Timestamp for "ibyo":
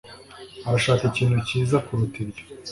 2.23-2.43